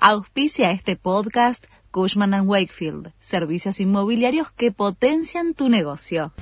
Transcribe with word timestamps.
Auspicia 0.00 0.70
este 0.70 0.94
podcast 0.94 1.66
Cushman⁇ 1.90 2.30
Wakefield, 2.46 3.10
servicios 3.18 3.80
inmobiliarios 3.80 4.52
que 4.52 4.70
potencian 4.70 5.54
tu 5.54 5.68
negocio. 5.68 6.32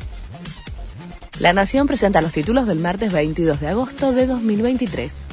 La 1.41 1.55
Nación 1.55 1.87
presenta 1.87 2.21
los 2.21 2.33
títulos 2.33 2.67
del 2.67 2.81
martes 2.81 3.15
22 3.15 3.59
de 3.59 3.69
agosto 3.69 4.13
de 4.13 4.27
2023. 4.27 5.29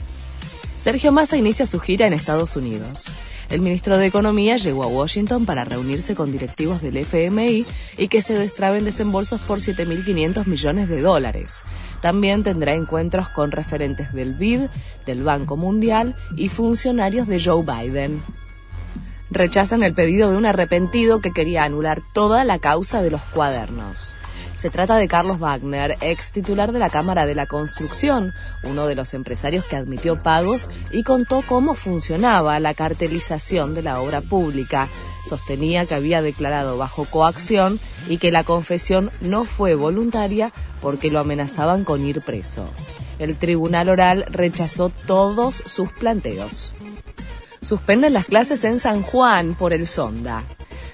Sergio 0.80 1.12
Massa 1.12 1.36
inicia 1.36 1.66
su 1.66 1.82
gira 1.82 2.08
en 2.08 2.14
Estados 2.14 2.56
Unidos. 2.56 3.08
El 3.54 3.62
ministro 3.62 4.00
de 4.00 4.08
Economía 4.08 4.58
llegó 4.58 4.84
a 4.84 4.88
Washington 4.88 5.46
para 5.46 5.64
reunirse 5.64 6.16
con 6.16 6.32
directivos 6.32 6.82
del 6.82 6.98
FMI 6.98 7.68
y 8.00 8.08
que 8.08 8.24
se 8.24 8.36
destraben 8.36 8.84
desembolsos 8.84 9.42
por 9.42 9.60
7.500 9.60 10.48
millones 10.48 10.90
de 10.90 11.02
dólares. 11.02 11.62
También 12.02 12.44
tendrá 12.44 12.74
encuentros 12.74 13.30
con 13.30 13.52
referentes 13.52 14.12
del 14.12 14.34
BID, 14.34 14.70
del 15.06 15.22
Banco 15.22 15.56
Mundial 15.56 16.16
y 16.36 16.50
funcionarios 16.50 17.28
de 17.28 17.44
Joe 17.44 17.64
Biden. 17.64 18.24
Rechazan 19.30 19.84
el 19.84 19.94
pedido 19.94 20.32
de 20.32 20.38
un 20.38 20.48
arrepentido 20.48 21.22
que 21.22 21.30
quería 21.30 21.64
anular 21.64 22.02
toda 22.12 22.46
la 22.46 22.58
causa 22.58 23.04
de 23.04 23.12
los 23.12 23.22
cuadernos. 23.22 24.16
Se 24.56 24.70
trata 24.70 24.96
de 24.98 25.08
Carlos 25.08 25.40
Wagner, 25.40 25.98
ex 26.00 26.32
titular 26.32 26.72
de 26.72 26.80
la 26.80 26.90
Cámara 26.90 27.26
de 27.26 27.36
la 27.36 27.48
Construcción, 27.48 28.34
uno 28.64 28.88
de 28.88 28.96
los 28.96 29.14
empresarios 29.14 29.66
que 29.66 29.76
admitió 29.76 30.22
pagos 30.22 30.70
y 30.92 31.04
contó 31.04 31.44
cómo 31.48 31.76
funcionaba 31.76 32.60
la 32.60 32.74
cartelización 32.74 33.76
de 33.76 33.82
la 33.82 34.00
obra 34.00 34.22
pública. 34.22 34.88
Sostenía 35.28 35.86
que 35.86 35.96
había 35.96 36.22
declarado 36.22 36.78
bajo 36.78 37.06
coacción 37.06 37.80
y 38.08 38.18
que 38.18 38.32
la 38.32 38.44
confesión 38.44 39.12
no 39.22 39.46
fue 39.46 39.76
voluntaria 39.76 40.54
porque 40.82 41.12
lo 41.12 41.20
amenazaban 41.20 41.84
con 41.84 42.06
ir 42.06 42.22
preso. 42.22 42.70
El 43.20 43.38
tribunal 43.38 43.90
oral 43.90 44.26
rechazó 44.30 44.90
todos 44.90 45.56
sus 45.66 45.92
planteos. 45.92 46.74
Suspenden 47.62 48.14
las 48.14 48.26
clases 48.26 48.64
en 48.66 48.80
San 48.80 49.02
Juan 49.02 49.56
por 49.56 49.74
el 49.74 49.88
Sonda. 49.88 50.44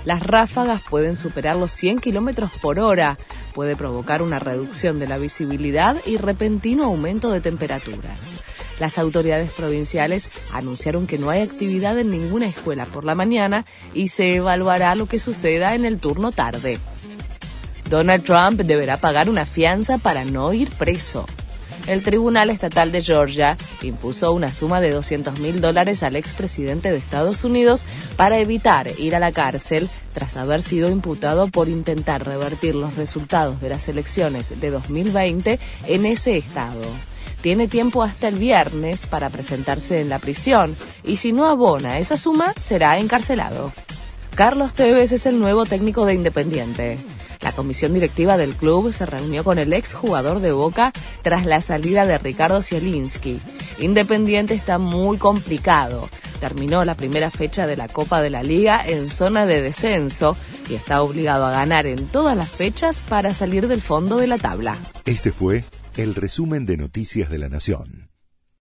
Las 0.05 0.23
ráfagas 0.23 0.81
pueden 0.89 1.15
superar 1.15 1.55
los 1.55 1.71
100 1.71 1.99
kilómetros 1.99 2.51
por 2.61 2.79
hora, 2.79 3.17
puede 3.59 3.75
provocar 3.75 4.21
una 4.21 4.39
reducción 4.39 4.99
de 4.99 5.07
la 5.07 5.17
visibilidad 5.17 5.97
y 6.05 6.15
repentino 6.15 6.85
aumento 6.85 7.29
de 7.29 7.41
temperaturas. 7.41 8.37
Las 8.79 8.97
autoridades 8.97 9.51
provinciales 9.51 10.31
anunciaron 10.53 11.07
que 11.07 11.17
no 11.17 11.29
hay 11.29 11.41
actividad 11.41 11.99
en 11.99 12.09
ninguna 12.09 12.45
escuela 12.45 12.85
por 12.85 13.03
la 13.03 13.15
mañana 13.15 13.65
y 13.93 14.07
se 14.07 14.35
evaluará 14.35 14.95
lo 14.95 15.07
que 15.07 15.19
suceda 15.19 15.75
en 15.75 15.83
el 15.83 15.97
turno 15.99 16.31
tarde. 16.31 16.79
Donald 17.89 18.23
Trump 18.23 18.61
deberá 18.61 18.95
pagar 18.95 19.29
una 19.29 19.45
fianza 19.45 19.97
para 19.97 20.23
no 20.23 20.53
ir 20.53 20.69
preso 20.69 21.25
el 21.87 22.03
Tribunal 22.03 22.49
Estatal 22.49 22.91
de 22.91 23.01
Georgia 23.01 23.57
impuso 23.81 24.31
una 24.31 24.51
suma 24.51 24.81
de 24.81 24.91
200 24.91 25.39
mil 25.39 25.61
dólares 25.61 26.03
al 26.03 26.15
expresidente 26.15 26.91
de 26.91 26.97
Estados 26.97 27.43
Unidos 27.43 27.85
para 28.15 28.39
evitar 28.39 28.87
ir 28.99 29.15
a 29.15 29.19
la 29.19 29.31
cárcel 29.31 29.89
tras 30.13 30.37
haber 30.37 30.61
sido 30.61 30.89
imputado 30.89 31.47
por 31.47 31.69
intentar 31.69 32.25
revertir 32.25 32.75
los 32.75 32.95
resultados 32.95 33.61
de 33.61 33.69
las 33.69 33.87
elecciones 33.87 34.59
de 34.59 34.69
2020 34.69 35.59
en 35.87 36.05
ese 36.05 36.37
estado. 36.37 36.81
Tiene 37.41 37.67
tiempo 37.67 38.03
hasta 38.03 38.27
el 38.27 38.35
viernes 38.35 39.05
para 39.05 39.29
presentarse 39.29 40.01
en 40.01 40.09
la 40.09 40.19
prisión 40.19 40.75
y 41.03 41.17
si 41.17 41.31
no 41.31 41.47
abona 41.47 41.99
esa 41.99 42.17
suma 42.17 42.53
será 42.57 42.99
encarcelado. 42.99 43.71
Carlos 44.35 44.73
Tevez 44.73 45.11
es 45.11 45.25
el 45.25 45.39
nuevo 45.39 45.65
técnico 45.65 46.05
de 46.05 46.13
Independiente. 46.13 46.97
Comisión 47.59 47.93
directiva 47.93 48.37
del 48.37 48.55
club 48.55 48.93
se 48.93 49.05
reunió 49.05 49.43
con 49.43 49.59
el 49.59 49.73
ex 49.73 49.91
jugador 49.93 50.39
de 50.39 50.53
Boca 50.53 50.93
tras 51.23 51.45
la 51.45 51.59
salida 51.59 52.05
de 52.05 52.17
Ricardo 52.17 52.63
Zielinski. 52.63 53.37
Independiente 53.79 54.53
está 54.53 54.77
muy 54.77 55.17
complicado. 55.17 56.07
Terminó 56.39 56.85
la 56.85 56.95
primera 56.95 57.29
fecha 57.29 57.67
de 57.67 57.75
la 57.75 57.89
Copa 57.89 58.21
de 58.21 58.29
la 58.29 58.43
Liga 58.43 58.81
en 58.87 59.09
zona 59.09 59.45
de 59.45 59.61
descenso 59.61 60.37
y 60.69 60.75
está 60.75 61.01
obligado 61.01 61.47
a 61.47 61.51
ganar 61.51 61.85
en 61.85 62.07
todas 62.07 62.37
las 62.37 62.49
fechas 62.49 63.01
para 63.01 63.33
salir 63.33 63.67
del 63.67 63.81
fondo 63.81 64.15
de 64.15 64.27
la 64.27 64.37
tabla. 64.37 64.77
Este 65.03 65.33
fue 65.33 65.65
el 65.97 66.15
resumen 66.15 66.65
de 66.65 66.77
Noticias 66.77 67.29
de 67.29 67.39
la 67.39 67.49
Nación. 67.49 68.08